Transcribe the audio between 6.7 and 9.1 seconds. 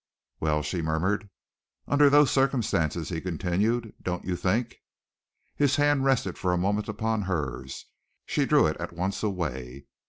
upon hers. She drew it at